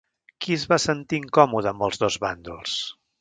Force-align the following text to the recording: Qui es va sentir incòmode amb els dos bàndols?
Qui 0.45 0.55
es 0.59 0.63
va 0.71 0.79
sentir 0.85 1.19
incòmode 1.25 1.71
amb 1.73 1.87
els 1.89 2.01
dos 2.05 2.17
bàndols? 2.25 2.79